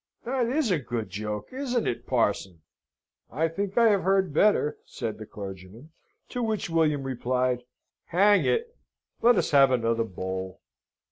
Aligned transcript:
That 0.25 0.47
is 0.47 0.71
a 0.71 0.79
good 0.79 1.11
joke. 1.11 1.49
Isn't 1.53 1.85
it, 1.87 2.07
Parson?" 2.07 2.61
"I 3.29 3.47
think 3.47 3.77
I 3.77 3.89
have 3.89 4.01
heard 4.01 4.33
better," 4.33 4.79
said 4.83 5.19
the 5.19 5.27
clergyman; 5.27 5.91
to 6.29 6.41
which 6.41 6.71
William 6.71 7.03
replied, 7.03 7.61
"Hang 8.05 8.43
it, 8.43 8.75
let 9.21 9.35
us 9.37 9.51
have 9.51 9.69
another 9.69 10.03
bowl." 10.05 10.59